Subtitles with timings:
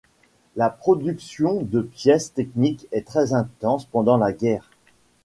[0.55, 4.67] La production de pièces techniques est très intense pendant la guerre.